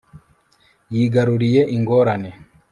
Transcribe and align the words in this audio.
Yigaruriye 0.93 1.61
ingorane 1.75 2.31